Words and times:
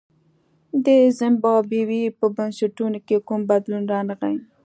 د 0.85 0.87
زیمبابوې 1.19 2.03
په 2.19 2.25
بنسټونو 2.37 2.99
کې 3.07 3.17
کوم 3.27 3.41
بدلون 3.51 3.83
رانغی. 3.93 4.35